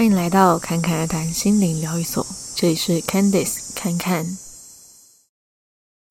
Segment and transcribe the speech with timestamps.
[0.00, 2.24] 欢迎来到侃侃而谈心灵疗愈所，
[2.56, 4.24] 这里是 Candice 侃侃。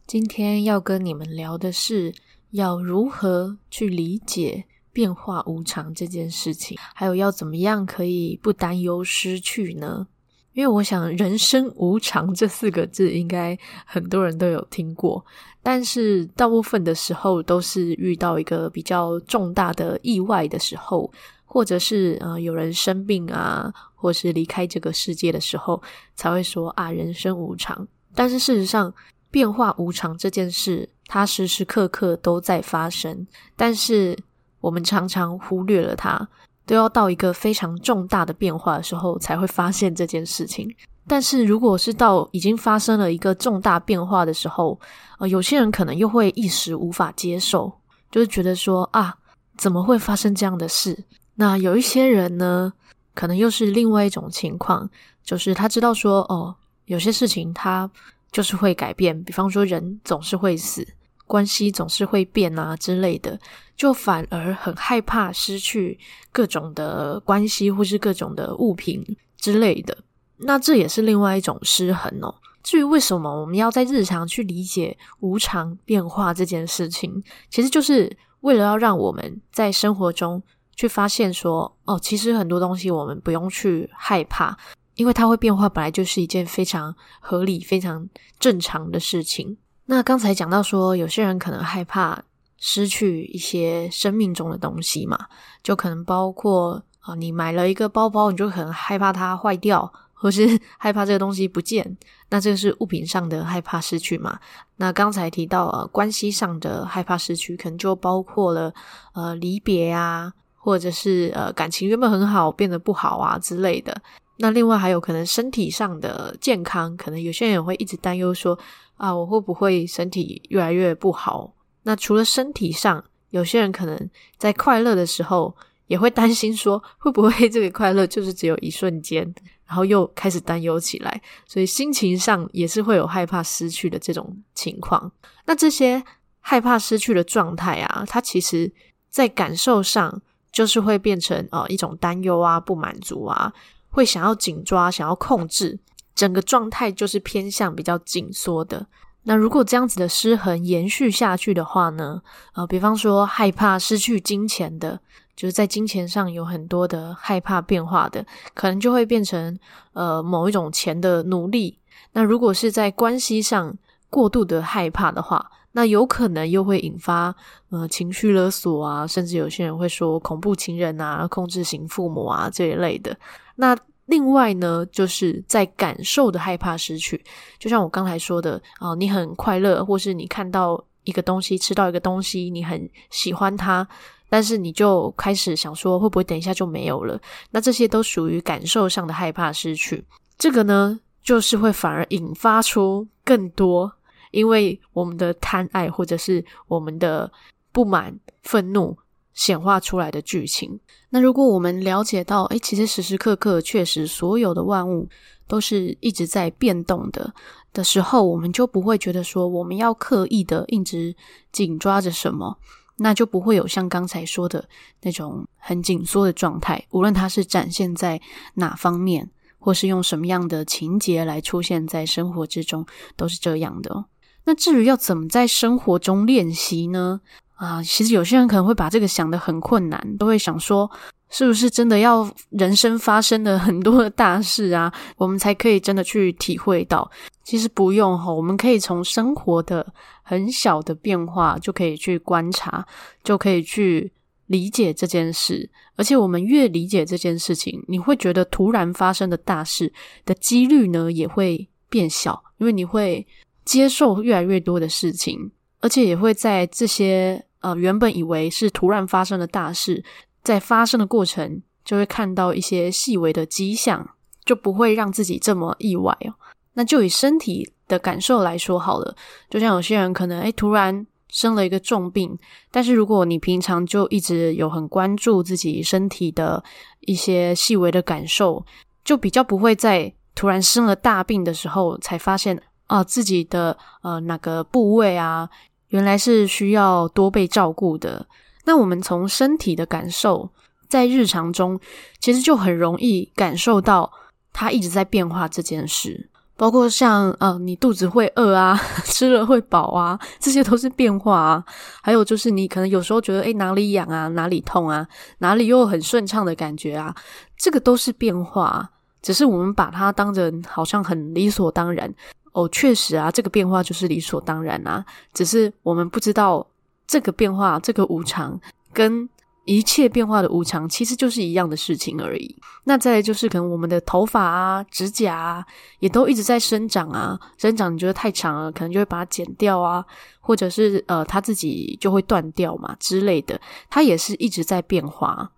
[0.05, 2.13] 今天要跟你们聊的是
[2.51, 10.05] 要如何去理解变化无常这件事情，还有要怎么样可以不担忧失去呢？
[10.53, 15.25] 因为我想“人生无常”这四个字应该很多人都有听过，
[15.63, 21.11] 但是大部分的时候都是遇到一个比较重大的意外的时候。
[21.51, 25.81] 或者是呃有人生病啊，或是离开这个世界的时候，
[26.15, 27.87] 才会说啊人生无常。
[28.13, 28.93] 但是事实上，
[29.31, 34.15] 变化无常这件事，它时时刻刻都在发生，但是
[34.61, 36.27] 我们常常忽略了它，
[36.67, 40.71] 都要到一个非常重大的变化的时候才会发现这件事情。
[41.07, 44.79] 但是如果是到已经发生了一个重大变化的时候，
[45.17, 47.71] 呃有些人可能又会一时无法接受，
[48.11, 49.15] 就是觉得说啊
[49.57, 51.05] 怎么会发生这样的事？
[51.39, 52.73] 那有一些人呢，
[53.15, 54.89] 可能又是另外一种情况，
[55.23, 57.89] 就是他知道说，哦，有些事情他
[58.29, 60.85] 就是会改变，比方说人总是会死，
[61.25, 63.39] 关系总是会变啊之类的，
[63.77, 65.97] 就反而很害怕失去
[66.33, 69.01] 各种的关系或是各种的物品
[69.37, 69.97] 之类的。
[70.39, 72.35] 那这也是另外一种失衡哦。
[72.61, 80.43] 至于为什么我们要在日常去理解无常变化这件事情，其实就是为了要让我们在生活中。
[80.79, 84.57] 去发现说，哦，其实很多东西我们不用去害怕，
[84.95, 88.07] 因为它会变化，本来就是一件非常合理、非常
[88.39, 89.57] 正常的事情。
[89.87, 92.23] 那刚才讲到说，有些人可能害怕
[92.55, 95.27] 失去一些生命中的东西嘛，
[95.61, 101.97] 就可能包括啊，你买了一个包包，你就可能害怕它坏掉，或是 害怕这个东西不见，
[102.29, 104.39] 那这个是物品上的害怕失去嘛。
[104.77, 108.73] 那刚才提到呃，关系上的害怕失去，可能就包括了
[109.11, 110.31] 呃离别啊。
[110.61, 113.99] 或者是呃感情原本很好变得不好啊之类的，
[114.37, 118.59] 那另外还有可能身体上的健康，可能有些人也会一直担忧说
[118.97, 121.53] 啊，我会不会身体越来越不好？
[121.83, 125.55] 那除了身体上，有些人可能在快乐的时候
[125.87, 129.23] 也会担心说，会不会这个快乐就是只有一瞬间，
[129.65, 135.11] 然后又开始担忧起来，所以心情上也是会有害怕失去的这种情况。
[135.45, 136.03] 那这些
[136.41, 138.71] 害怕失去的状态啊，它其实
[139.09, 140.21] 在感受上。
[140.51, 143.53] 就是会变成呃一种担忧啊、不满足啊，
[143.89, 145.79] 会想要紧抓、想要控制，
[146.15, 148.87] 整个状态就是偏向比较紧缩的。
[149.23, 152.21] 那如果这样子的失衡延续下去的话呢，
[152.53, 154.99] 呃，比方说害怕失去金钱的，
[155.35, 159.59] 就是在金钱上有很多的害怕变化的，可能就会变成
[159.93, 161.77] 呃某一种钱的奴隶。
[162.13, 163.77] 那如果是在关系上
[164.09, 167.33] 过度的害怕的话，那有可能又会引发
[167.69, 173.15] 呃情绪勒索啊，甚至有些人会说恐怖情人啊、控制型父母啊这一类的。
[173.55, 177.23] 那另外呢，就是在感受的害怕失去，
[177.59, 183.87] 就像我刚才说的啊、你很快乐，或是你看到一个东西、吃到一个东西，你很喜欢它，
[184.27, 187.21] 但是你就开始想说会不会等一下就没有了？
[187.51, 190.03] 那这些都属于感受上的害怕失去。
[190.39, 193.93] 这个呢，就是会反而引发出更多。
[194.31, 197.31] 因为我们的贪爱，或者是我们的
[197.71, 198.97] 不满、愤怒
[199.33, 200.79] 显化出来的剧情。
[201.09, 205.07] 那如果我们了解到，诶，其实时时刻刻确实所有的万物
[205.47, 207.33] 都是一直在变动的
[207.73, 211.15] 的时候，我们就不会觉得说我们要刻意的一直
[211.51, 212.57] 紧抓着什么，
[212.97, 214.67] 那就不会有像刚才说的
[215.01, 216.85] 那种很紧缩的状态。
[216.91, 218.21] 无论它是展现在
[218.55, 219.27] 哪方面，
[219.57, 224.05] 或是用什么样的情节来出现在生活之中，都是这样的。
[224.45, 227.21] 那至于要怎么在生活中练习呢？
[227.55, 230.89] 啊，其实有些人可能会把这个想得很困难，都会想说，
[231.29, 237.11] 是不是真的要人生发生了很多的大事啊，我们才可以真的去体会到？
[237.43, 239.85] 其实不用哈，我们可以从生活的
[240.23, 242.87] 很小的变化就可以去观察，
[243.23, 244.09] 就可以去
[244.47, 245.69] 理解这件事。
[245.97, 249.91] 而且我们越理解这件事情，你会觉得突然发生的大事
[250.25, 253.27] 的几率呢也会变小，因为你会。
[253.69, 260.03] 接受越来越多的事情，而且也会在这些呃原本以为是突然发生的大事，
[260.41, 264.09] 在发生的过程就会看到一些细微的迹象，
[264.43, 266.33] 就不会让自己这么意外哦。
[266.73, 269.15] 那就以身体的感受来说好了，
[269.51, 272.35] 就像有些人可能诶突然生了一个重病，
[272.71, 276.63] 但是如果你平常就一直有很关注自己身体的
[277.01, 278.65] 一些细微的感受，
[279.05, 282.59] 就比较不会在突然生了大病的时候才发现。
[282.89, 285.47] 啊，自己的呃哪个部位啊，
[285.89, 288.25] 原来是需要多被照顾的。
[288.65, 290.49] 那我们从身体的感受
[290.87, 291.79] 在日常中，
[292.19, 294.11] 其实就很容易感受到
[294.51, 296.29] 它一直在变化这件事。
[296.57, 301.63] 包括像呃，你肚子会饿啊， 吃了会饱啊，这些都是变化啊。
[302.01, 307.15] 还有就是你可能有时候觉得，诶，哪里痒啊，哪里痛啊，哪里又很顺畅的感觉啊，
[307.55, 308.89] 这个都是变化。
[309.21, 312.13] 只是我们把它当成好像很理所当然。
[312.51, 315.05] 哦，确实啊，这个变化就是理所当然啊。
[315.33, 316.65] 只是我们不知道
[317.07, 318.59] 这个变化，这个无常
[318.93, 319.29] 跟。
[319.65, 322.55] 一切变化的无常，其实就是一样的事情而已。
[322.85, 325.65] 那再来就是，可能我们的头发啊、指甲啊，
[325.99, 327.39] 也都一直在生长啊。
[327.55, 330.03] 生长你觉得太长了，可能就会把它剪掉啊，
[330.39, 333.61] 或者是呃，它自己就会断掉嘛之类的。
[333.91, 335.51] 它也是一直在变化。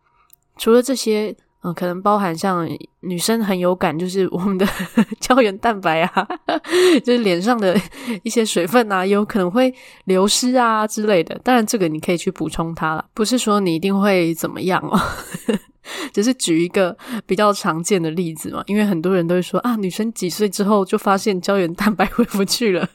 [0.57, 1.33] 除了这些。
[1.63, 2.67] 嗯，可能包含像
[3.01, 4.67] 女生很有感，就是我们的
[5.21, 6.27] 胶原蛋白啊，
[7.05, 7.79] 就是脸上的
[8.23, 9.71] 一些水分啊，有可能会
[10.05, 11.39] 流失啊之类的。
[11.43, 14.99] 当然，这个你可以去补充它了，不是说你一定会怎么样哦，
[16.11, 16.97] 只是举一个
[17.27, 18.63] 比较常见的例子嘛。
[18.65, 22.89] 因为很多人都会说啊，女生几岁之后就发现胶原蛋白回不去了。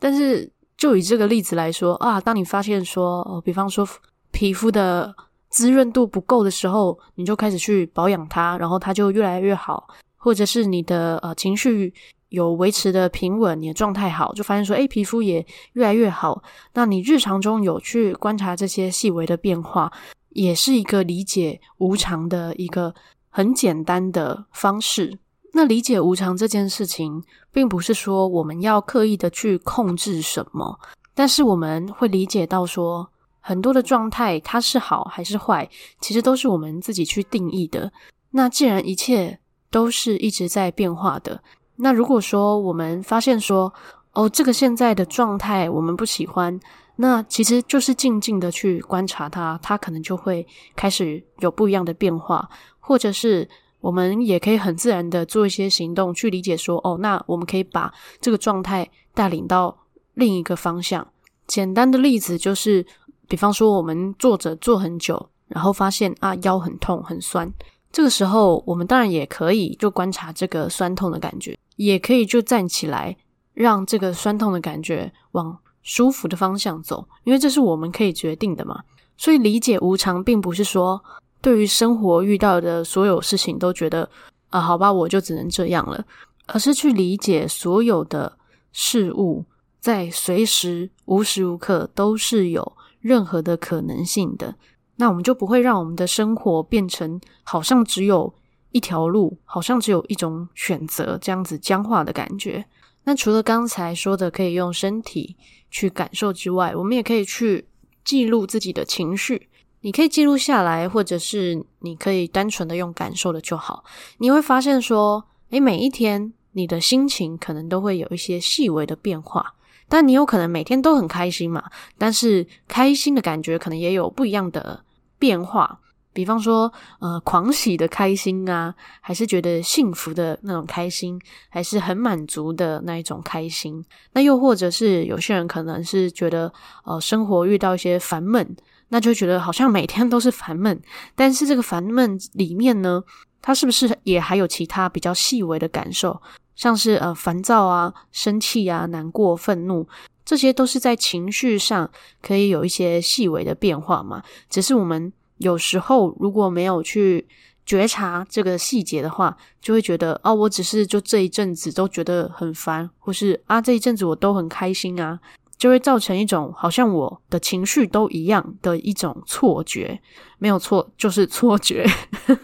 [0.00, 3.86] 但是，就以这个例子来说啊，当你发现说，哦，比方说
[4.32, 5.14] 皮肤的。
[5.50, 9.88] 滋润度不够的时候，你就开始去保养它，然后它就越来越好。
[10.20, 11.94] 或者是你的呃情绪
[12.30, 16.42] 有维持的平稳，你的状态好，就发现说，诶，皮肤也越来越好。
[16.74, 19.90] 那你日常中有去观察这些细微的变化，
[20.30, 22.92] 也是一个理解无常的一个
[23.30, 25.16] 很简单的方式。
[25.52, 27.22] 那理解无常这件事情，
[27.52, 30.78] 并不是说我们要刻意的去控制什么，
[31.14, 33.08] 但是我们会理解到说。
[33.48, 35.66] 很多的状态，它是好还是坏，
[36.02, 37.90] 其实都是我们自己去定义的。
[38.32, 39.38] 那既然一切
[39.70, 41.42] 都是一直在变化的，
[41.76, 43.72] 那如果说我们发现说，
[44.12, 46.60] 哦，这个现在的状态我们不喜欢，
[46.96, 50.46] 那其实就是静静的去观察它，它可能就会
[50.76, 52.46] 开始有不一样的变化，
[52.78, 53.48] 或者是
[53.80, 57.90] 我们也可以很自然的做一些行动去理解说，哦，那我们可以把
[58.20, 59.74] 这个状态带领到
[60.12, 61.08] 另一个方向。
[61.46, 62.84] 简单的例子就是。
[63.28, 67.52] 比方说，我们坐着坐很久，然后发现啊腰很痛很酸，
[67.92, 73.14] 这个时候我们当然也可以就观察这个酸痛的感觉，也可以就站起来，
[73.52, 78.82] 让这个酸痛的感觉往舒服的方向走，因为这是我们可以决定的嘛。
[79.18, 81.02] 所以理解无常，并不是说
[81.42, 84.08] 对于生活遇到的所有事情都觉得
[84.48, 86.02] 啊好吧，我就只能这样了，
[86.46, 88.38] 而是去理解所有的
[88.72, 89.44] 事物
[89.80, 92.72] 在随时无时无刻都是有。
[93.08, 94.54] 任何的可能性的，
[94.96, 98.34] 那我们就不会让我们的生活变成好像只有
[98.72, 102.66] 一条路，好像只有一种选择这样子僵化的感觉。
[103.04, 105.34] 那除了刚才说的可以用身体
[105.70, 107.66] 去感受之外，我们也可以去
[108.04, 109.48] 记录自己的情绪。
[109.80, 113.84] 你可以记录下来，或者是你可以单纯的用感受的就好。
[114.18, 119.54] 你会发现说，诶，每一天你的心情可能都会有一些细微的变化。
[119.88, 121.64] 但你有可能每天都很开心嘛，
[121.96, 124.84] 但是开心的感觉可能也有不一样的
[125.18, 125.80] 变化。
[126.10, 133.84] 比方说，呃，狂喜的开心啊，还是觉得幸福的那种开心，还是很满足的那一种开心。
[134.14, 136.52] 那又或者是有些人可能是觉得，
[136.84, 138.56] 呃，生活遇到一些烦闷，
[138.88, 140.80] 那就觉得好像每天都是烦闷。
[141.14, 143.00] 但是这个烦闷里面呢，
[143.40, 146.20] 它是不是也还有其他比较细微的感受？
[146.58, 149.86] 像是呃烦躁啊、生气啊、难过、愤怒，
[150.24, 151.88] 这些都是在情绪上
[152.20, 154.20] 可以有一些细微的变化嘛。
[154.50, 157.28] 只是我们有时候如果没有去
[157.64, 165.20] 觉察这个细节的话，就会觉得哦，我只是就这一阵子都觉得很烦，或是啊这一阵子我都很开心啊，
[165.56, 170.00] 就会造成一种好像我的情绪都一样的一种错觉。
[170.38, 171.86] 没有错，就是错觉。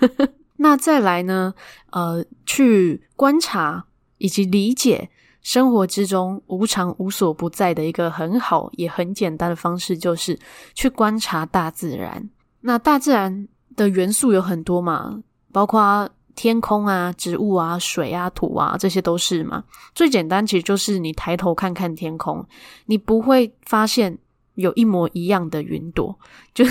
[0.59, 1.53] 那再来呢？
[1.91, 3.87] 呃，去观察。
[4.19, 5.11] 以及理解
[5.43, 10.39] 生活之中无常无所不在的一个很好也很简单的方式，就是
[10.75, 12.31] 去观察大自然。
[12.61, 19.65] 那大自然的元素有很多嘛，包括天空啊、植物啊、水啊、土啊，这些都是嘛。
[19.95, 22.47] 最简单其实就是你抬头看看天空，
[22.87, 24.19] 你不会发现
[24.55, 26.19] 有一模一样的云朵，
[26.55, 26.65] 就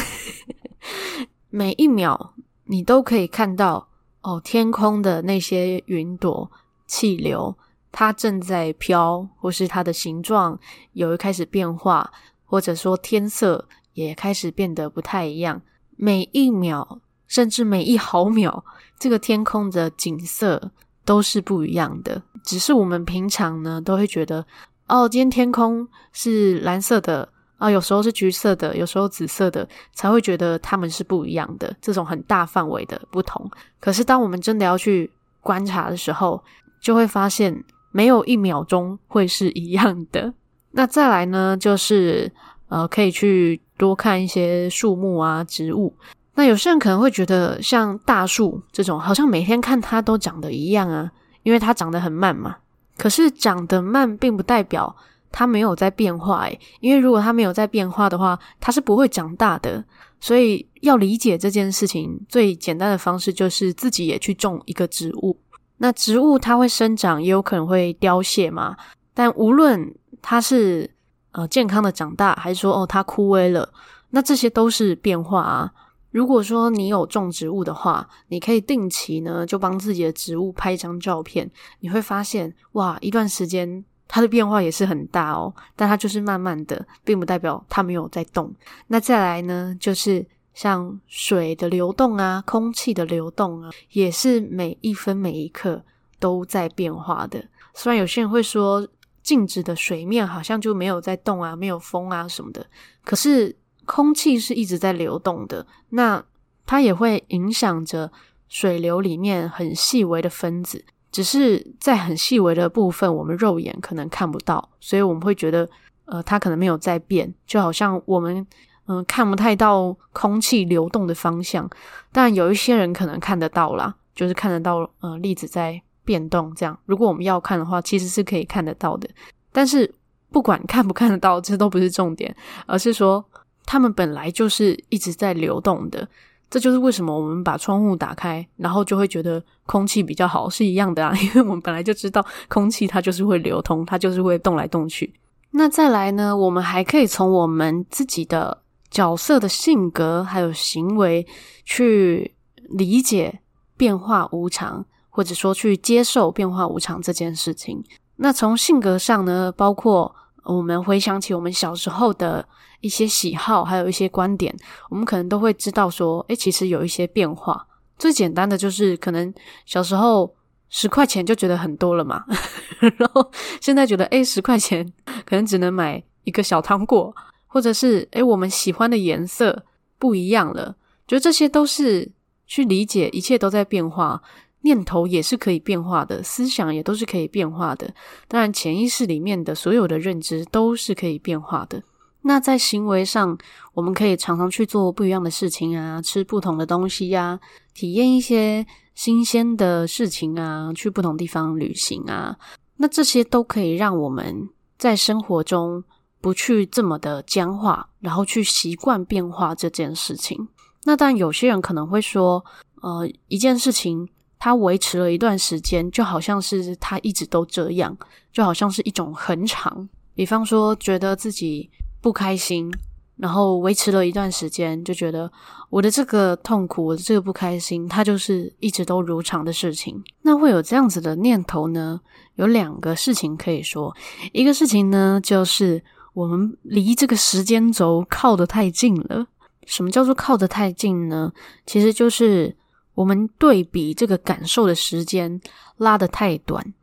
[1.52, 2.34] 每一秒
[2.66, 3.88] 你都可以看到
[4.24, 6.52] 哦，天空的那些云朵。
[6.86, 7.58] 气流，
[7.92, 10.60] 它正在飘，或是它的形状
[10.94, 12.12] 有一开始变化，
[12.46, 15.62] 或者说天色也开始变得不太一样。
[15.96, 18.64] 每一秒，甚至每一毫秒，
[18.98, 20.72] 这个天空的景色
[21.06, 22.22] 都是不一样的。
[22.44, 24.46] 只是我们平常呢，都会觉得，
[24.88, 31.74] 哦，今天天空是蓝色的，啊，有时候是橘色的，有时候紫色的，才会觉得它们是不一样的。
[31.80, 33.50] 这种很大范围的不同，
[33.80, 35.10] 可是当我们真的要去
[35.42, 36.44] 观察的时候，
[36.84, 40.34] 就会发现没有一秒钟会是一样的。
[40.72, 42.32] 那再来呢，就是
[42.68, 45.96] 呃，可以去多看一些树木啊、植物。
[46.36, 51.10] 那有些人可能会觉得，像大树这种，好像每天看它都长得一样啊，
[51.44, 52.58] 因为它长得很慢嘛。
[52.98, 54.96] 可是长得慢，并不代表。
[55.36, 59.84] 它没有在变化诶，因为如果它没有在变化的话，它是不会长大的。
[60.20, 65.36] 所以要理解这件事情，最简单的方式就是自己也去种一个植物。
[65.84, 68.78] 那植物它会生长，也有可能会凋谢嘛。
[69.14, 70.90] 但无论它是
[71.34, 73.70] 呃健康的长大，还是说哦它枯萎了，
[74.12, 75.70] 那这些都是变化啊。
[76.12, 83.84] 如果说你有种植物的话，你可以定期呢就帮自己的植物拍一张照片，你会发现哇，一段时间。
[84.06, 88.54] 它的变化也是很大哦，但它就是慢慢的，并不代表它没有在动。
[88.88, 90.24] 那再来呢，就是
[90.54, 95.84] 像水的流动啊，空气的流动啊，也是每一分每一刻
[96.20, 97.46] 都在变化的。
[97.74, 98.88] 虽然有些人会说，
[99.22, 102.66] 静止的水面好像就没有在动啊，没有风啊什么的，
[103.04, 103.56] 可是
[103.86, 106.24] 空气是一直在流动的，那
[106.66, 108.12] 它也会影响着
[108.48, 110.86] 水流里面很细微的分子。
[111.12, 115.70] 只是在很细微的部分，我们肉眼可能看不到，所以我们会觉得，
[116.06, 118.44] 呃，它可能没有在变，就好像我们
[118.88, 121.70] 嗯、看不太到空气流动的方向。
[122.12, 126.78] 但有一些人可能看得到啦，就是看得到呃粒子在变动这样。
[126.86, 129.10] 如果我们要看的话，其实是可以看得到的。
[129.52, 129.94] 但是
[130.32, 132.36] 不管看不看得到，这都不是重点，
[132.66, 133.24] 而是说
[133.66, 136.08] 它们本来就是一直在流动的。
[136.50, 141.12] 这就是为什么我们把窗户打开，然后就会觉得空气比较好，是一样的啊。
[141.18, 145.12] 因为我们本来就知道空气它就是会流通，它就是会动来动去。
[145.50, 148.63] 那再来呢，我们还可以从我们自己的
[148.94, 151.26] 角色的性格还有行为
[151.66, 152.34] 去
[152.70, 153.42] 理解
[153.76, 157.84] 变化无常，或者说去接受变化无常这件事情。
[158.18, 162.48] 那从性格上呢，包括我们回想起我们小时候的。
[162.84, 164.54] 一些喜好，还有一些观点，
[164.90, 167.66] 我们可能都会知道说，诶，其实有一些变化。
[167.98, 169.34] 最简单的就是，可能
[169.66, 170.36] 小时候
[170.68, 172.26] 十块钱就觉得很多了嘛，
[172.98, 173.32] 然后
[173.62, 174.86] 现在觉得，诶，十块钱
[175.26, 177.16] 可能只能买一个小糖果，
[177.54, 179.64] 或者是，诶，我们喜欢的颜色
[180.00, 180.76] 不一样了。
[181.08, 182.12] 觉得这些都是
[182.48, 184.20] 去理解，一切都在变化，
[184.62, 187.94] 念头也是可以变化的，思想也都是可以变化的。
[188.28, 191.84] 当然，潜意识里面的所有的认知都是可以变化的。
[192.24, 193.38] 那在行为上，
[193.76, 197.40] 我们可以常常去做不一样的事情啊，吃不同的东西呀，
[197.76, 202.36] 体验一些新鲜的事情啊，去不同地方旅行啊。
[202.78, 205.84] 那这些都可以让我们在生活中
[206.24, 210.48] 不去这么的僵化，然后去习惯变化这件事情。
[210.86, 212.46] 那但有些人可能会说，
[212.82, 214.08] 呃，一件事情
[214.40, 217.98] 它维持了一段时间，就好像是它一直都这样，
[218.32, 219.90] 就好像是一种恒常。
[220.16, 222.74] 比方说，觉得自己不开心，
[223.18, 225.30] 然后维持了一段时间，就觉得
[225.70, 230.02] 我的这个痛苦，我的这个不开心，它就是一直都如常的事情。
[230.22, 232.00] 那会有这样子的念头呢？
[232.36, 233.94] 有两个事情可以说，
[234.32, 235.84] 一个事情呢，就是
[236.14, 239.28] 我们离这个时间轴靠得太近了。
[239.66, 241.32] 什么叫做靠得太近呢？
[241.66, 242.56] 其实就是
[242.96, 245.42] 我们对比这个感受的时间
[245.78, 246.74] 拉得太短。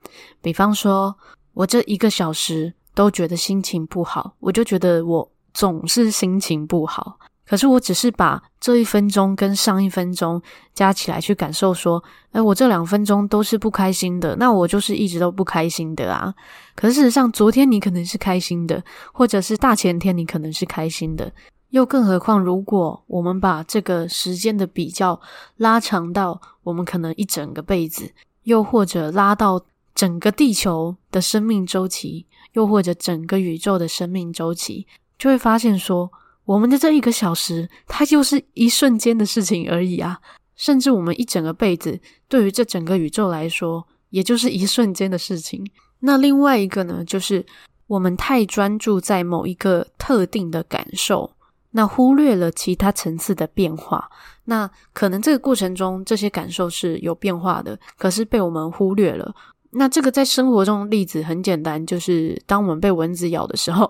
[0.43, 1.17] 比方说，
[1.55, 2.75] 我这一个小时。
[2.93, 7.17] 都觉得心情不好，我就觉得我总是心情不好。
[7.51, 10.41] 可是我只是把这一分钟跟上一分钟
[10.73, 16.33] 加起来去感受，说，哎，我这两分钟都是不开心的，那我就是一直都不开心的啊。
[16.77, 18.81] 可是事实上，昨天你可能是开心的，
[19.13, 21.33] 或者是大前天你可能是开心的。
[21.71, 25.21] 又更何况，如果我们把这个时间的比较
[25.57, 28.13] 拉长到我们可能一整个辈子，
[28.45, 29.61] 又或者拉到
[29.93, 32.27] 整个地球的生命周期。
[32.53, 36.11] 又或者整个宇宙的生命周期，就会发现说，
[36.51, 40.19] 我们的这一个小时，它就是一瞬间的事情而已啊！
[40.57, 45.65] 甚至我们一整个辈子，对于这整个宇宙来说，也就是一瞬间的事情。
[46.01, 47.47] 那另外一个呢，就是
[47.87, 51.31] 我们太专注在某一个特定的感受，
[51.71, 54.11] 那忽略了其他层次的变化。
[54.47, 59.33] 那可能这个过程中，这些感受是有变化的，可是被我们忽略了。
[59.73, 63.89] 那这个在生活中例子很简单，就是当我们被蚊子咬的时候，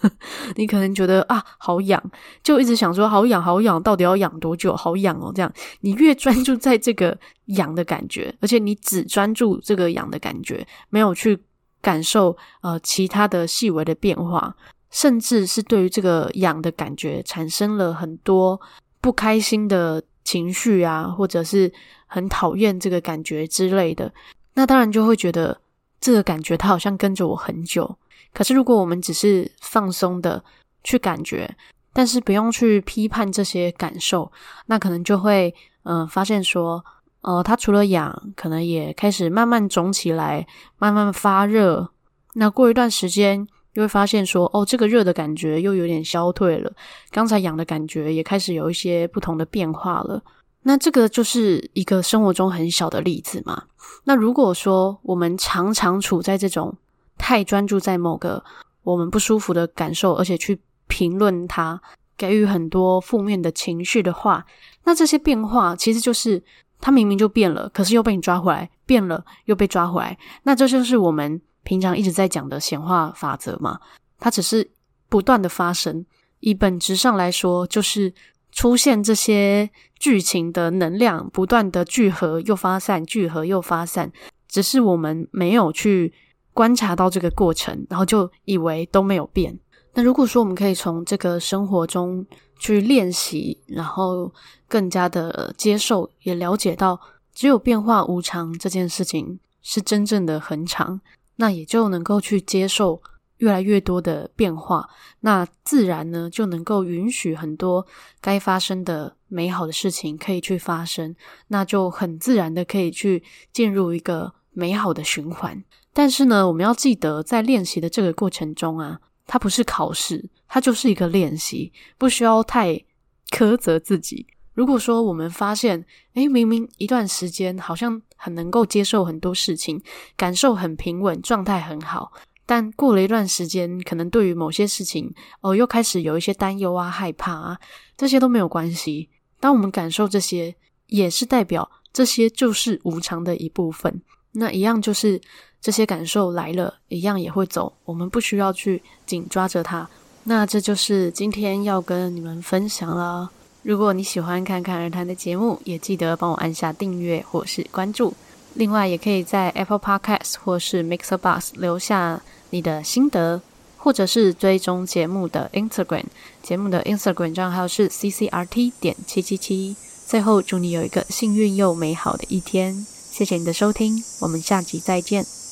[0.56, 2.02] 你可能觉得啊好痒，
[2.42, 4.74] 就一直想说好痒好痒，到底要痒多久？
[4.74, 11.38] 好痒哦，这样你越专注在这个痒的感觉，而且你只专注这个痒的感觉，没有去
[11.82, 14.56] 感受呃其他的细微的变化，
[14.90, 18.58] 甚至是对于这个痒的感觉产生了很多
[19.02, 21.70] 不开心的情绪啊，或者是
[22.06, 24.12] 很讨厌这个感觉之类的，
[24.58, 25.56] 那当然就会觉得
[26.00, 27.96] 这个感觉它好像跟着我很久。
[28.34, 30.42] 可是如果我们只是放松的
[30.82, 31.48] 去感觉，
[31.92, 34.32] 但是不用去批判这些感受，
[34.66, 36.84] 那可能就会嗯、发现说，
[37.20, 40.44] 呃，它除了痒，可能也开始慢慢肿起来，
[40.76, 41.90] 慢慢发热。
[42.34, 46.72] 那过一段时间，又会发现说，哦，这个热的感觉又有点消退了，
[47.12, 50.20] 刚才痒的感觉也开始有一些不同的变化了。
[50.68, 53.64] 那这个就是一个生活中很小的例子嘛。
[54.04, 56.76] 那如果说我们常常处在这种
[57.16, 58.44] 太专注在某个
[58.82, 61.80] 我们不舒服的感受，而且去评论它，
[62.18, 64.44] 给予很多负面的情绪的话，
[64.84, 66.42] 那这些变化其实就是
[66.78, 70.18] 它明明就变了，可是又被你抓回来，变了又被抓回来。
[70.42, 71.40] 那这就是我们。
[71.64, 73.78] 平常一直在讲的显化法则嘛，
[74.18, 74.70] 它只是
[75.10, 76.06] 不断的发生。
[76.40, 78.10] 以本质上来说，就是
[78.58, 84.10] 出现这些剧情的能量不断的聚合又发散，聚合又发散。
[84.48, 86.12] 只是我们没有去
[86.52, 89.56] 观察到这个过程，然后就以为都没有变。
[89.94, 92.26] 那如果说我们可以从这个生活中
[92.58, 94.34] 去练习，然后
[94.66, 97.00] 更加的接受，也了解到
[97.32, 101.00] 只有变化无常这件事情是真正的恒常。
[101.36, 103.00] 那也就能够去接受
[103.38, 104.88] 越来越多的变化，
[105.20, 107.86] 那自然呢就能够允许很多
[108.20, 111.14] 该发生的美好的事情可以去发生，
[111.48, 113.22] 那就很自然的可以去
[113.52, 115.62] 进入一个美好的循环。
[115.92, 122.84] 但是呢，我们要记得在练习的这个过程中啊，它不是考试，它就是一个练习，不需要太
[123.30, 124.26] 苛责自己。
[124.54, 129.80] 如果说我们发现，诶，明明一段时间好像很能够接受很多事情，
[130.16, 132.12] 感受很平稳，状态很好，
[132.48, 137.58] 但过了一段时间，可能对于某些事情，哦，又开始有一些担忧啊、害怕啊，
[137.94, 139.10] 这些都没有关系。
[139.38, 140.54] 当我们感受这些，
[140.86, 144.00] 也是代表这些就是无常的一部分。
[144.32, 145.20] 那一样就是
[145.60, 149.86] 这些感受来了，一样也会走，我们不需要去紧抓着它。
[150.24, 153.30] 那这就是今天要跟你们分享了。
[153.62, 158.14] 如果你喜欢侃侃而谈的节目，也记得帮我按下订阅或是关注。
[158.54, 163.40] 另外，也可以在 Apple Podcast 或是 Mixer Box 留下你的心得，
[163.76, 166.04] 或者是追踪节目的 Instagram。
[166.42, 169.76] 节目的 Instagram 账号是 CCRT 点七七七。
[170.06, 172.86] 最后，祝你有一个幸运又美好的一天。
[173.10, 175.47] 谢谢你的收听，我们下集再见。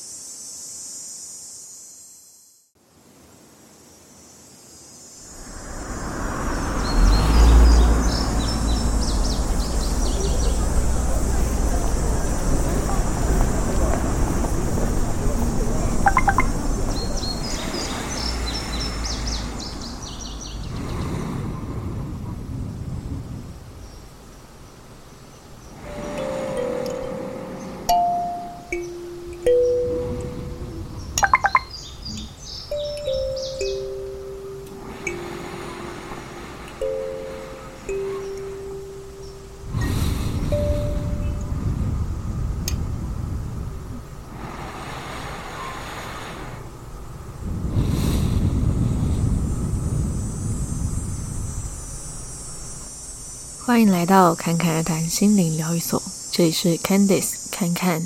[53.77, 58.01] 欢迎来到侃侃而谈心灵疗愈所，这里是 Candice 侃侃。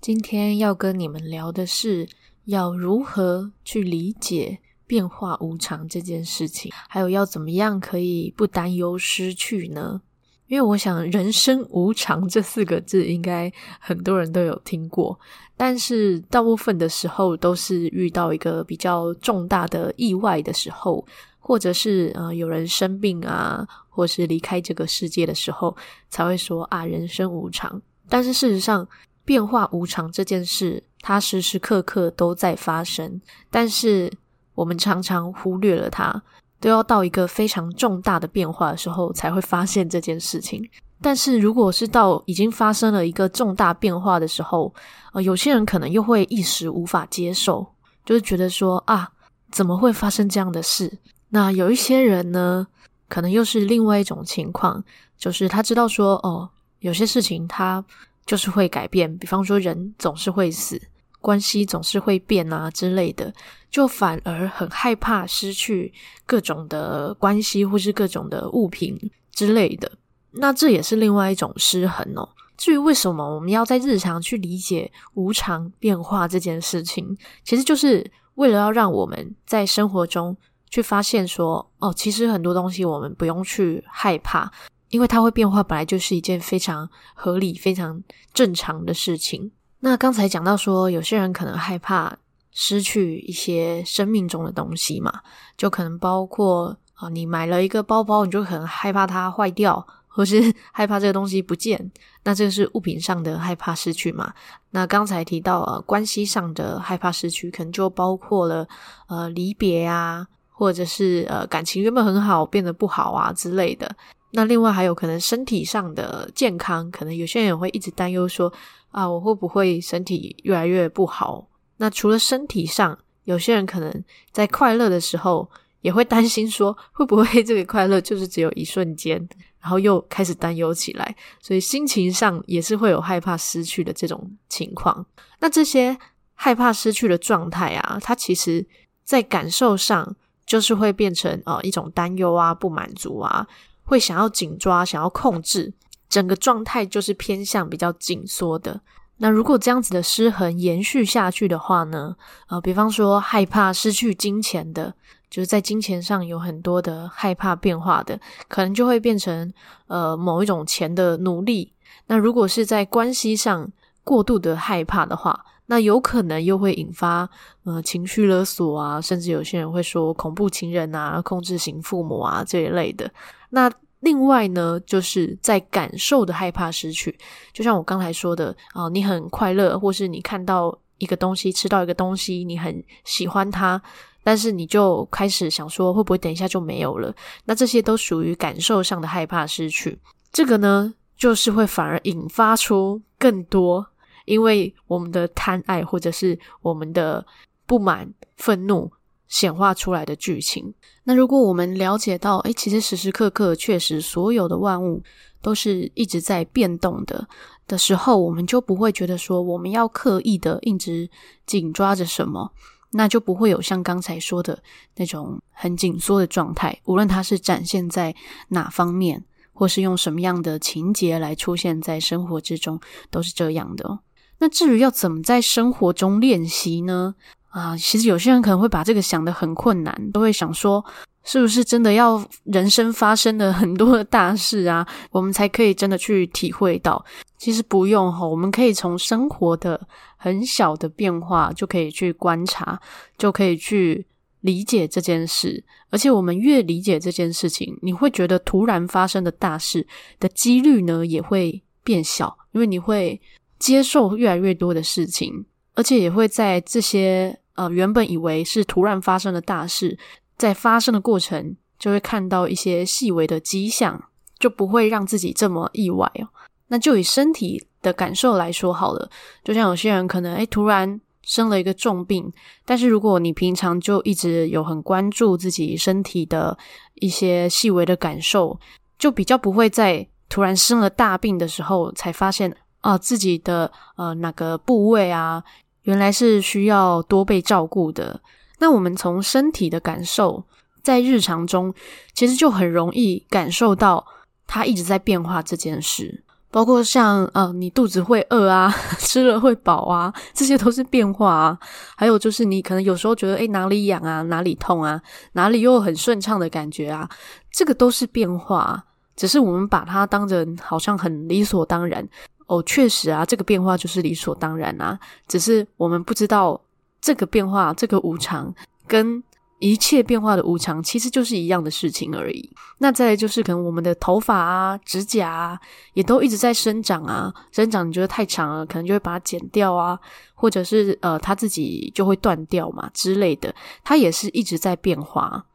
[0.00, 2.08] 今天要跟你们聊的是
[2.46, 10.00] 要如何去理解变化无常这件事情，还有要怎么样可以不担忧失去呢？
[10.46, 15.20] 因为我想“人生无常”这四个字应该很多人都有听过，
[15.58, 21.06] 但是大部分的时候都是遇到一个比较重大的意外的时候。
[21.46, 25.76] 或者是呃有人生病啊，或是离开这个世界的时候，
[26.08, 27.80] 才会说啊人生无常。
[28.08, 28.88] 但是事实上，
[29.26, 33.20] 变化无常这件事，它时时刻刻都在发生。
[33.50, 34.10] 但是
[34.54, 36.22] 我们常常忽略了它，
[36.60, 40.66] 都要到一个非常重大的变化的时候，才会发现这件事情。
[41.02, 44.72] 但是如果是到已经发生了一个重大变化的时候，
[45.12, 47.66] 呃有些人可能又会一时无法接受，
[48.02, 49.10] 就是觉得说啊
[49.50, 50.90] 怎么会发生这样的事？
[51.30, 52.66] 那有一些人呢，
[53.08, 54.84] 可能又是另外一种情况，
[55.16, 56.48] 就是他知道说，哦，
[56.80, 57.84] 有些事情他
[58.24, 60.80] 就是会改变，比方说人总是会死，
[61.20, 63.32] 关系总是会变啊之类的，
[63.70, 65.92] 就反而很害怕失去
[66.24, 68.98] 各种的关系或是各种的物品
[69.32, 69.90] 之类的。
[70.32, 72.28] 那这也是另外一种失衡哦。
[72.56, 80.36] 至于为什么我们要在日常去理解无常变化这件事情，其实就是为了要让我们在生活中
[80.74, 84.50] 去发现说，哦，其实很多东西我们不用去害怕，
[84.88, 89.52] 因为它会变化，本来就是一件非常合理、非常正常的事情。
[89.78, 92.16] 那刚才讲到说，有些人可能害怕
[92.50, 95.20] 失去一些生命中的东西嘛，
[95.56, 99.86] 就可能包括啊，你买了一个包包，你就可能害怕它坏掉。
[100.16, 101.90] 或是 害怕这个东西不见，
[102.22, 104.32] 那这个是物品上的害怕失去嘛？
[104.70, 108.68] 那刚才提到呃关系上的害怕失去，可能就包括了
[109.08, 110.24] 呃离别啊，
[110.56, 113.94] 或者是呃感情原本很好变得不好啊之类的。
[114.30, 118.52] 那另外还有可能身体上的健康，可能有些人也会一直担忧说
[118.90, 121.46] 啊，我会不会身体越来越不好？
[121.76, 125.48] 那除了身体上，有些人可能在快乐的时候
[125.82, 129.28] 也会担心说，会不会这个快乐就是只有一瞬间？
[129.60, 135.06] 然后又开始担忧起来，所以心情上也是会有害怕失去的这种情况。
[135.40, 135.96] 那这些
[136.34, 138.66] 害怕失去的状态啊，它其实
[139.04, 140.14] 在感受上
[140.46, 143.46] 就是会变成呃一种担忧啊、不满足啊，
[143.84, 145.72] 会想要紧抓、想要控制，
[146.08, 148.80] 整个状态就是偏向比较紧缩的。
[149.18, 152.16] 那如果这样子的失衡延续下去的话呢，
[152.48, 154.94] 呃，比方说害怕失去金钱的。
[155.30, 159.52] 就是在金钱上有很多的害怕变化的，可能就会变成
[159.88, 161.72] 呃某一种钱的奴隶。
[162.06, 163.68] 那如果是在关系上
[164.04, 167.28] 过度的害怕的话，那有可能又会引发
[167.64, 173.10] 呃情绪勒索啊，甚至有些人会说恐怖情人啊、控制型父母啊这一类的。
[173.50, 177.16] 那另外呢，就是在感受的害怕失去，
[177.52, 183.80] 就像我刚才说的啊、你很快乐，或是你看到一个东西，吃到一个东西，你很喜欢它。
[184.22, 187.14] 但是你就开始想说，会不会等一下就没有了？
[187.44, 189.98] 那这些都属于感受上的害怕失去。
[190.32, 193.86] 这个呢，就是会反而引发出更多，
[194.24, 197.24] 因为我们的贪爱或者是我们的
[197.66, 198.90] 不满、愤怒
[199.28, 200.72] 显化出来的剧情。
[201.04, 205.02] 那如果我们了解到，诶，其实时时刻刻确实所有的万物
[205.42, 207.28] 都是一直在变动的
[207.66, 211.08] 的时候，我们就不会觉得说我们要刻意的一直
[211.46, 212.52] 紧抓着什么。
[212.96, 214.62] 那就不会有像刚才说的
[214.94, 218.14] 那种很紧缩的状态，无论它是展现在
[218.50, 222.78] 哪方面，或是用什么样的情节来出现在生活之中，
[223.10, 223.98] 都是这样的。
[224.38, 227.14] 那至于要怎么在生活中练习呢？
[227.50, 230.84] 啊，其实有些人可能会把这个想得很困难，都会想说，
[231.22, 237.04] 是不是真的要人生发生了很多的大事啊，我们才可以真的去体会到？
[237.38, 239.80] 其实不用哈，我们可以从生活的
[240.16, 242.80] 很小的变化就可以去观察，
[243.16, 244.04] 就可以去
[244.40, 245.62] 理解这件事。
[245.90, 249.86] 而且我们越理解这件事情，你会觉得突然发生的大事
[250.18, 253.20] 的几率呢也会变小，因为你会
[253.64, 259.98] 接受越来越多的事情，而且也会在这些呃原本以为是突然发生的大事，
[260.36, 264.04] 在发生的过程就会看到一些细微的迹象，
[264.38, 266.28] 就不会让自己这么意外哦。
[266.68, 269.10] 那就以身体的感受来说好了，
[269.42, 272.30] 就像有些人可能诶突然生了一个重病，
[272.66, 276.58] 但是如果你平常就一直有很关注自己身体的
[276.96, 278.60] 一些细微的感受，
[278.98, 285.42] 就比较不会在突然生了大病的时候才发现啊自己的呃哪个部位啊
[285.84, 288.20] 原来是需要多被照顾的。
[288.58, 290.44] 那我们从身体的感受，
[290.82, 291.74] 在日常中
[292.12, 294.06] 其实就很容易感受到
[294.46, 296.22] 它一直在变化这件事。
[296.50, 301.58] 包括像呃，你肚子会饿啊， 吃了会饱啊，这些都是变化啊。
[301.96, 307.08] 还有就是你可能有时候觉得诶哪里痒啊，哪里痛啊，哪里又很顺畅的感觉啊，
[307.50, 308.84] 这个都是变化。
[309.16, 312.04] 只是我们把它当成好像很理所当然
[312.46, 314.98] 哦，确实啊，这个变化就是理所当然啊。
[315.28, 316.60] 只是我们不知道
[317.00, 318.54] 这个变化，这个无常
[318.86, 319.22] 跟。
[319.60, 322.50] 一切变化的无常，其实就是一样的事情而已。
[322.78, 325.58] 那再来就是，可能我们的头发啊、指甲啊，
[325.94, 327.32] 也都一直在生长啊。
[327.50, 329.98] 生长你觉得太长了，可能就会把它剪掉啊，
[330.34, 333.54] 或者是呃，它自己就会断掉嘛之类的。
[333.82, 335.46] 它也是一直在变化。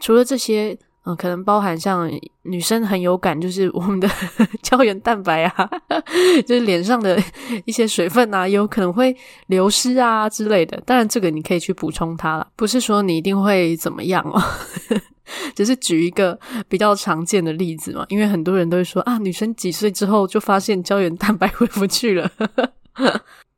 [0.00, 0.76] 除了这些。
[1.06, 2.10] 嗯，可能包含像
[2.44, 4.08] 女生很有感，就是我们的
[4.62, 5.70] 胶原蛋白啊，
[6.46, 7.22] 就是脸上的
[7.66, 9.14] 一些水分啊，有可能会
[9.48, 10.80] 流失啊之类的。
[10.86, 14.42] 当然，这个你可以去补充它了，不是说你一定会怎么样哦，
[15.54, 16.40] 只是举一个
[16.70, 18.06] 比较常见的例子嘛。
[18.08, 22.30] 因为很多人都会说啊，女生几岁之后就发现胶原蛋白回不去了。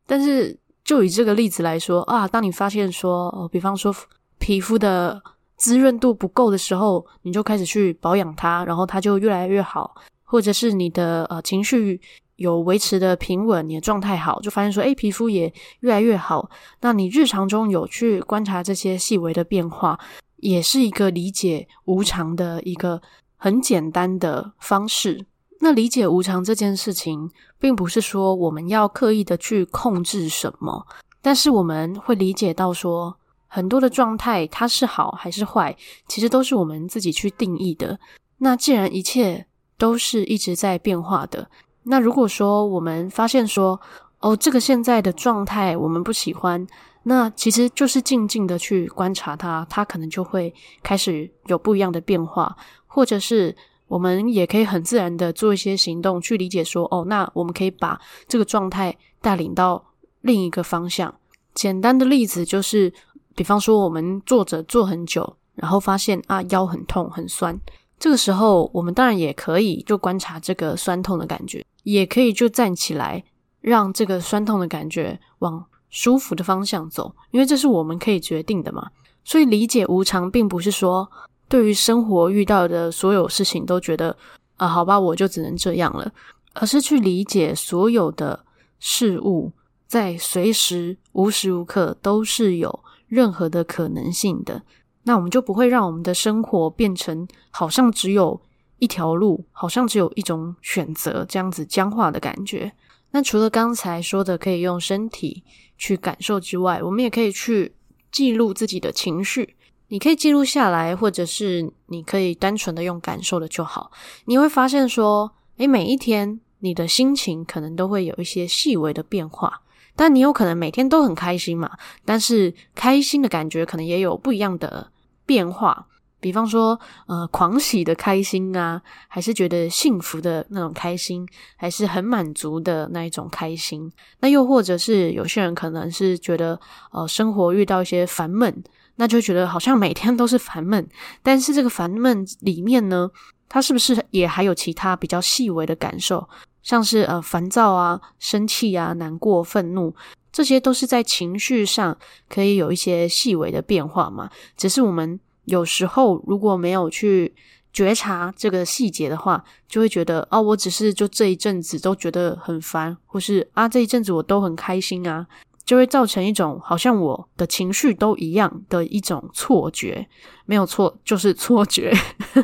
[0.05, 3.95] 但是，就以这个例子来说啊，当你发现说，哦，比方说
[4.41, 5.23] 皮肤的。
[5.57, 9.95] 滋润度不够的时候，你就开始去保养它，然后它就越来越好。
[10.29, 12.01] 或者是你的呃情绪
[12.35, 16.51] 有维持的平稳，你的状态好，就发现说，诶，皮肤也越来越好。
[16.81, 19.97] 那你日常中有去观察这些细微的变化，
[20.39, 23.01] 也是一个理解无常的一个
[23.37, 25.25] 很简单的方式。
[25.61, 30.85] 那理解无常这件事情，并不是说我们要刻意的去控制什么，
[31.23, 33.17] 但是我们会理解到说，
[33.47, 35.77] 很多的状态它是好还是坏，
[36.09, 37.99] 其实都是我们自己去定义的。
[38.39, 39.47] 那既然一切
[39.79, 41.49] 都是一直在变化的，
[41.85, 43.81] 那如果说我们发现说，
[44.21, 46.67] 哦，这个现在的状态我们不喜欢，
[47.05, 52.57] 那其实就是静静的去观察它，它可能就会开始有不一样的变化，
[52.87, 53.55] 或者是
[53.87, 61.15] 我们也可以很自然的做一些行动去理解说，哦，那我们可以把这个状态带领到另一个方向。
[61.55, 62.93] 简单的例子就是，
[63.37, 67.57] 比方说我们坐着坐很久，然后发现啊腰很痛很酸。
[67.99, 73.23] 这个时候，我们当然也可以就观察这个酸痛的感觉，也可以就站起来，
[73.61, 78.91] 让这个酸痛的感觉往舒服的方向走，因为这是我们可以决定的嘛。
[79.25, 81.11] 所以理解无常，并不是说
[81.49, 84.17] 对于生活遇到的所有事情都觉得
[84.57, 86.13] 啊，好吧，我就只能这样了，
[86.55, 88.45] 而是去理解所有的
[88.79, 89.53] 事物
[89.87, 94.63] 在随时无时无刻都是有任何的可能性的。
[95.05, 98.41] 那我们就不会让我们的生活变成好像只有
[98.79, 102.73] 一条路，好像只有一种选择这样子僵化的感觉。
[103.13, 105.45] 那除了刚才说的可以用身体
[105.79, 107.75] 去感受之外，我们也可以去
[108.11, 109.55] 记录自己的情绪。
[109.89, 113.93] 你可以记录下来，或者是你可以单纯的用感受的就好。
[114.25, 119.63] 你会发现说，诶，每一天你的心情可能都会有一些细微的变化。
[119.97, 121.71] 但你有可能每天都很开心嘛，
[122.05, 124.93] 但是开心的感觉可能也有不一样的
[125.25, 125.87] 变化，
[126.21, 133.91] 比方说，呃，狂喜的开心啊，还是觉得幸福的那种开心，还是很满足的那一种开心。
[134.21, 136.61] 那又或者是有些人可能是觉得，
[136.93, 138.63] 呃，生活遇到一些烦闷，
[138.97, 140.87] 那就觉得好像每天都是烦闷。
[141.23, 143.11] 但是这个烦闷里面呢，
[143.49, 146.29] 它是不是也还有其他比较细微的感受，
[146.67, 149.95] 像是呃烦躁啊、生气啊、难过、愤怒。
[150.33, 151.97] 这些都是在情绪上
[152.29, 157.33] 可以有一些细微的变化嘛，只是我们有时候如果没有去
[157.73, 165.25] 觉察这个细节的话，就会觉得哦，我只是就这一阵子都觉得很烦，或是啊这一阵子我都很开心啊，
[165.65, 170.09] 就会造成一种好像我的情绪都一样的一种错觉，
[170.47, 171.95] 没有错，就是错觉。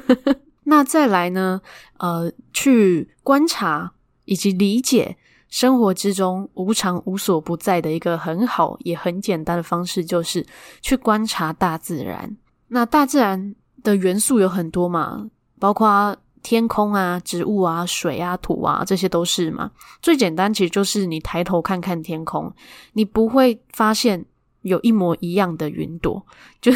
[0.64, 1.61] 那再来呢，
[1.98, 3.92] 呃，去观察
[4.24, 5.16] 以及理解。
[5.48, 10.46] 生活之中无常无所不在的一个很好也很简单的方式，就是
[10.80, 12.35] 去观察大自然。
[12.68, 19.70] 那大自然的元素有很多嘛，包括天空啊、植物啊、水啊、土啊，这些都是嘛。
[20.00, 22.50] 最简单其实就是你抬头看看天空，
[22.94, 24.24] 你不会发现
[24.62, 26.24] 有一模一样的云朵，
[26.62, 26.72] 就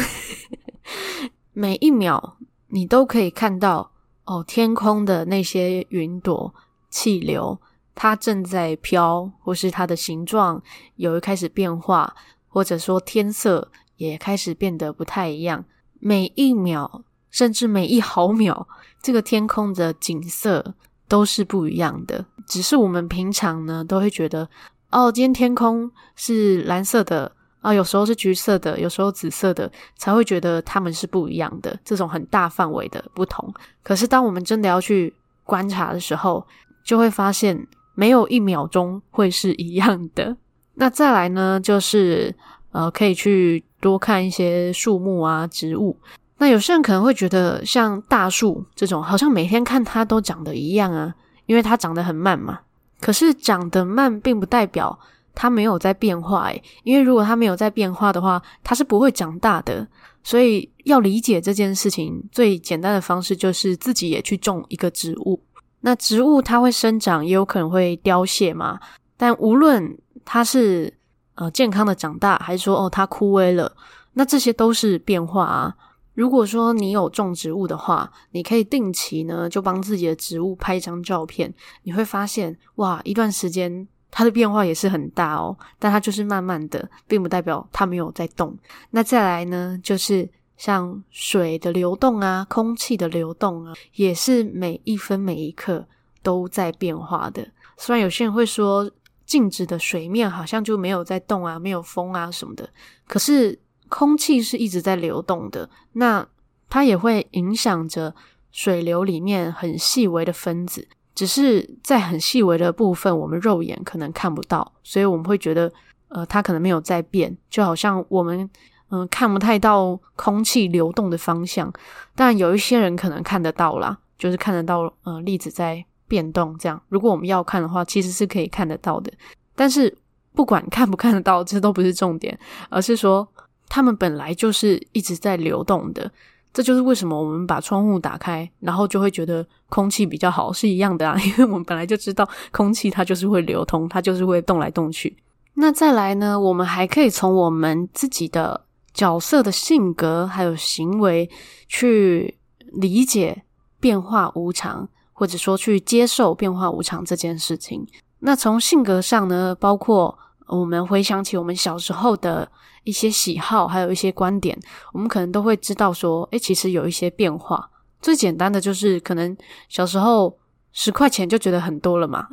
[1.53, 3.89] 每一秒你都可以看到
[4.25, 6.53] 哦，天空的那些云朵、
[6.89, 7.59] 气流。
[7.93, 10.61] 它正在飘，或是它的形状
[10.97, 12.15] 有一开始变化，
[12.47, 15.65] 或者说天色也开始变得不太一样。
[15.99, 18.67] 每一秒，甚至每一毫秒，
[19.01, 20.75] 这个天空的景色
[21.07, 22.23] 都是不一样的。
[22.45, 24.47] 只是我们平常呢，都会觉得，
[24.91, 31.75] 哦，今天天空是蓝色的啊，有时候是橘色的，有时候紫色的，才会觉得它们是不一样的。
[31.83, 33.51] 这种很大范围的不同。
[33.81, 35.11] 可是当我们真的要去
[35.43, 36.45] 观察的时候，
[36.87, 37.67] 就会发现。
[37.99, 40.37] 没有一秒钟会是一样的。
[40.75, 42.31] 那再来呢，就是
[42.71, 45.97] 呃，可以去多看一些树木啊、植物。
[46.37, 51.11] 那有些人可能会觉得，像大树这种，好像每天看它都长得一样啊，
[51.47, 52.59] 因为它长得很慢嘛。
[53.01, 54.99] 可是长得慢，并不代表
[55.33, 59.87] 它没有在变化诶，因为如果它没有在变化的话，它是不会长大的。
[60.23, 65.41] 所以要理解这件事情，最简单的方式就是自己也去种一个植物。
[65.87, 68.77] 那植物它会生长，也有可能会凋谢嘛。
[69.15, 70.93] 但无论它是
[71.35, 73.73] 呃健康的长大，还是说哦它枯萎了，
[74.11, 75.73] 那这些都是变化啊。
[76.13, 85.57] 如果说你有种植物的话，你可以定期呢就帮自己的植物拍一张照片，你会发现哇，一段时间它的变化也是很大哦。
[85.79, 88.53] 但它就是慢慢的，并不代表它没有在动。
[88.89, 90.29] 那再来呢，就是。
[90.57, 95.87] 像水的流动啊，空气的流动啊，也是每一分每一刻
[96.21, 97.47] 都在变化的。
[97.77, 98.91] 虽然有些人会说，
[99.25, 102.69] 静止的水面好像就没有在动啊，没有风啊什么的，
[103.07, 106.27] 可是空气是一直在流动的，那
[106.69, 108.13] 它也会影响着
[108.51, 110.87] 水流里面很细微的分子。
[111.13, 115.73] 只是在很细微的部分，我们肉眼可能看不到，所以我们会觉得，
[116.09, 118.47] 呃，它可能没有在变，就好像我们
[118.89, 121.71] 嗯、看不太到空气流动的方向。
[122.15, 126.81] 但有一些人可能看得到啦，就是看得到呃粒子在变动这样。
[126.89, 129.11] 如果我们要看的话，其实是可以看得到的。
[129.55, 129.95] 但是
[130.33, 132.37] 不管看不看得到，这都不是重点，
[132.69, 133.27] 而是说
[133.67, 136.09] 它们本来就是一直在流动的。
[136.53, 141.15] 这就是为什么我们把窗户打开，然后就会觉得空气比较好，是一样的啊。
[141.21, 145.15] 因为我们本来就知道空气它就是会流通，它就是会动来动去。
[145.55, 148.65] 那再来呢，我们还可以从我们自己的
[148.97, 151.29] 角色的性格还有行为
[151.67, 152.37] 去
[152.73, 153.43] 理解
[153.79, 157.85] 变化无常，或者说去接受变化无常这件事情。
[158.21, 162.51] 那从性格上呢，包括我们回想起我们小时候的。
[162.87, 164.57] 一些喜好，还有一些观点，
[164.93, 167.69] 我们可能都会知道说，诶，其实有一些变化。
[168.01, 169.35] 最简单的就是，可能
[169.67, 170.37] 小时候
[170.71, 172.25] 十块钱就觉得很多了嘛，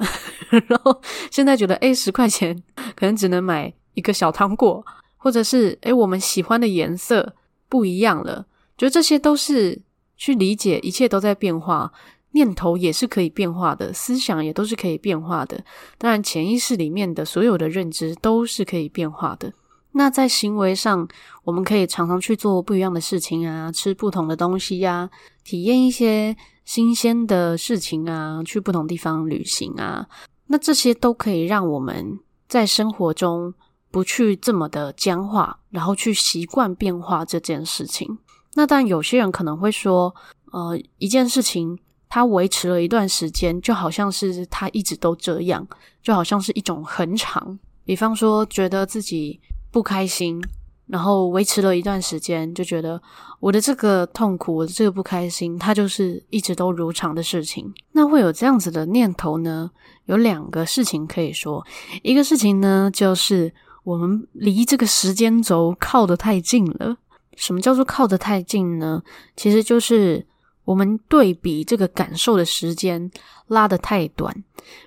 [0.69, 0.97] 然后
[1.33, 2.63] 现在觉得，诶，十块钱
[2.95, 4.87] 可能只能买一个小糖果，
[5.25, 7.35] 或者是，诶，我们喜欢的颜色
[7.67, 8.45] 不一样了。
[8.77, 9.81] 觉得这些都是
[10.19, 11.91] 去理解，一切都在变化，
[12.33, 15.65] 念头也是可以变化的，思想也都是可以变化的。
[15.97, 19.55] 当然，潜意识里面的所有的认知都是可以变化的。
[19.93, 21.09] 那在行为上，
[21.45, 25.09] 我们可以常常去做不一样的事情啊，吃不同的东西呀，
[25.43, 30.07] 体验一些新鲜的事情啊，去不同地方旅行啊。
[30.49, 33.55] 那这些都可以让我们在生活中
[33.95, 38.19] 不去这么的僵化，然后去习惯变化这件事情。
[38.55, 40.13] 那但有些人可能会说，
[40.51, 41.79] 呃，一件事情
[42.09, 45.65] 它维持了一段时间，就好像是它一直都这样，
[46.03, 47.57] 就好像是一种恒常。
[47.85, 50.43] 比方说，觉得自己不开心，
[50.89, 53.01] 然后维持了一段时间，就觉得
[53.39, 57.73] 我的这个痛苦，我的这个不开心，它就是一直都如常的事情。
[57.93, 59.71] 那会有这样子的念头呢？
[60.07, 61.65] 有两个事情可以说，
[62.03, 66.97] 一个事情呢，就是我们离这个时间轴靠得太近了。
[67.37, 69.03] 什么叫做靠得太近呢？
[69.37, 70.27] 其实就是
[70.65, 73.09] 我们对比这个感受的时间
[73.47, 74.35] 拉得太短。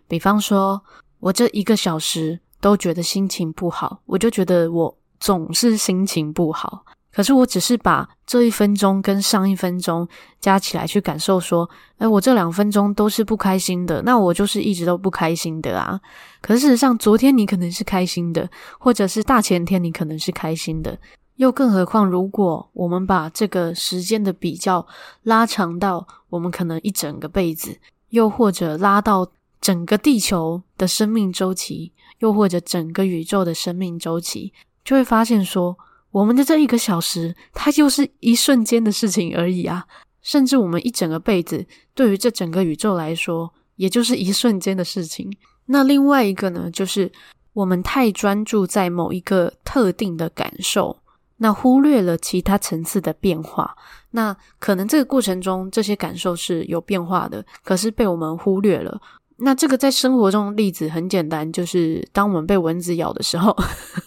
[0.07, 0.81] 比方说，
[1.19, 2.39] 我这一个小时。
[2.59, 6.83] 都觉得心情不好，我就觉得我总是心情不好。
[7.17, 10.07] 可是我只是把这一分钟跟上一分钟
[10.39, 15.99] 加起来去感受，说，哎，我这两分钟都是不开心的，那我就是一直都不开心的啊。
[16.41, 20.95] 可是事实上，昨天你可能是开心的，或者是大前天你可能是开心的。
[21.37, 24.85] 又更何况，如果我们把这个时间的比较
[25.23, 29.27] 拉长到我们可能一整个辈子，又或者拉到
[29.59, 31.93] 整个地球的生命周期。
[32.19, 34.53] 又或者整个宇宙的生命周期，
[34.83, 35.77] 就会发现说，
[36.17, 39.85] 我们的这一个小时，它就是一瞬间的事情而已啊！
[40.23, 45.31] 甚至我们一整个辈子，对于这整个宇宙来说，也就是一瞬间的事情。
[45.67, 47.11] 那另外一个呢，就是
[47.53, 50.97] 我们太专注在某一个特定的感受，
[51.37, 53.75] 那忽略了其他层次的变化。
[54.09, 58.99] 那可能这个过程中，这些感受是有变化的，可是被我们忽略了。
[59.39, 63.55] 那这个在生活中例子很简单，就是当我们被蚊子咬的时候，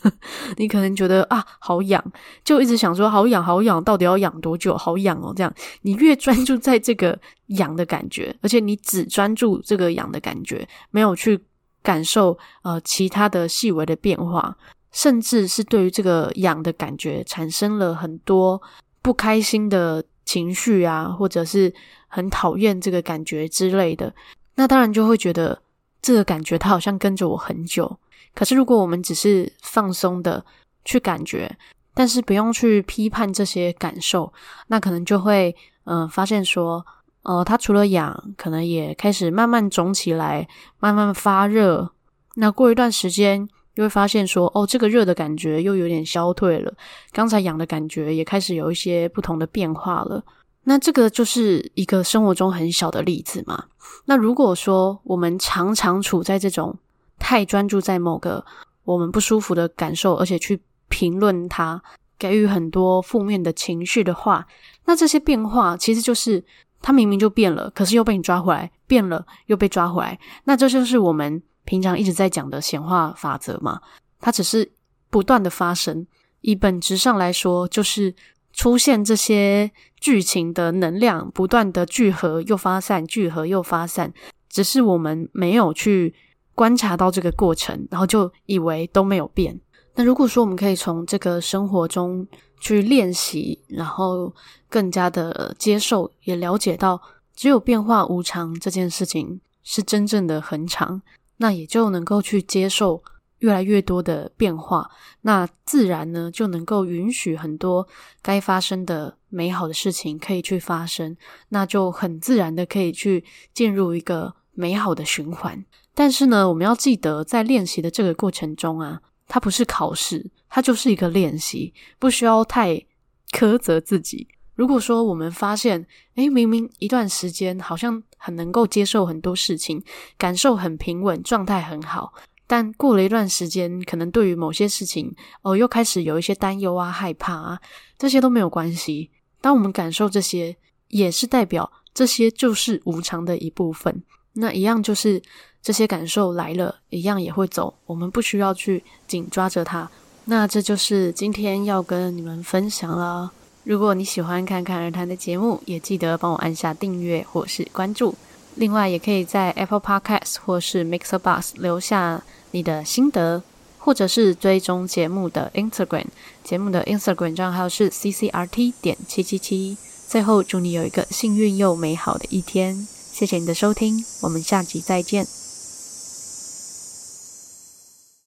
[0.59, 2.05] 你可能觉得啊好痒，
[2.45, 4.77] 就一直想说好痒好痒，到底要痒多久？
[4.77, 7.17] 好痒哦，这样你越专注在这个
[7.47, 11.41] 痒的感觉，而且你只专注这个痒的感觉，没有去
[11.81, 14.57] 感受呃其他的细微的变化，
[14.91, 18.61] 甚至是对于这个痒的感觉产生了很多
[19.01, 21.73] 不开心的情绪啊，或者是
[22.09, 24.13] 很讨厌这个感觉之类的。
[24.55, 25.61] 那当然就会觉得
[26.03, 27.99] 这个感觉它好像跟着我很久。
[28.35, 30.45] 可是如果我们只是放松的
[30.85, 31.57] 去感觉，
[31.95, 34.33] 但是不用去批判这些感受，
[34.69, 36.87] 那可能就会嗯、发现说，
[37.23, 40.47] 呃，它除了痒，可能也开始慢慢肿起来，
[40.79, 41.91] 慢慢发热。
[42.37, 46.73] 那过一段时间，又会发现说，哦，这个热的感觉又有点消退了，
[47.11, 50.23] 刚才痒的感觉也开始有一些不同的变化了。
[50.71, 53.65] 那这个就是一个生活中很小的例子嘛。
[54.05, 56.79] 那如果说我们常常处在这种
[57.19, 58.47] 太专注在某个
[58.85, 61.83] 我们不舒服的感受，而且去评论它，
[62.17, 64.47] 给予很多负面的情绪的话，
[64.85, 66.45] 那这些变化其实就是
[66.81, 70.17] 它明明就变了，可是又被你抓回来，变了又被抓回来。
[70.45, 73.81] 那这就是我们平常一直在讲的显化法则嘛。
[74.21, 74.71] 它只是
[75.11, 76.07] 不断的发生，
[76.43, 78.15] 以本质上来说，就是。
[78.61, 84.13] 出现这些剧情的能量不断的聚合又发散，聚合又发散，
[84.51, 86.15] 只是我们没有去
[86.55, 89.59] 观察到这个过程，然后就以为都没有变。
[89.95, 92.29] 那如果说我们可以从这个生活中
[92.61, 94.35] 去练习，然后
[94.69, 97.01] 更加的接受，也了解到
[97.35, 101.01] 只有变化无常这件事情是真正的恒常，
[101.39, 103.03] 那也就能够去接受
[103.41, 104.91] 越来越多的变化，
[105.23, 107.87] 那自然呢就能够允许很多
[108.23, 111.17] 该发生的美好的事情可以去发生，
[111.51, 115.65] 那就很自然的可以去进入一个美好的循环。
[115.95, 122.87] 但是呢，我们要记得在练习的这个过程中啊，它不是考试，它就是一个练习，不需要太
[123.33, 124.29] 苛责自己。
[124.55, 125.87] 如果说我们发现，
[126.17, 129.83] 诶，明明一段时间好像很能够接受很多事情，
[130.19, 132.13] 感受很平稳，状态很好。
[132.51, 137.61] 但过了一段时间，可能对于某些事情，哦，又开始有一些担忧啊、害怕啊，
[137.97, 139.09] 这些都没有关系。
[139.41, 140.57] 当我们感受这些，
[140.89, 144.03] 也是代表这些就是无常的一部分。
[144.33, 145.23] 那一样就是
[145.63, 149.89] 这些感受来了，一样也会走，我们不需要去紧抓着它。
[150.25, 153.31] 那这就是今天要跟你们分享了。
[153.63, 158.13] 如果你喜欢侃侃而谈的节目，也记得帮我按下订阅或是关注。
[158.57, 162.21] 另外，也可以在 Apple Podcast 或是 Mixer Box 留下。
[162.53, 163.43] 你的心得，
[163.79, 166.07] 或者是追踪节目的 Instagram，
[166.43, 169.77] 节目的 Instagram 账号是 ccrt 点七七七。
[170.09, 172.87] 最后，祝你有一个幸运又美好的一天。
[173.13, 175.40] 谢谢你的收听，我们下集再见。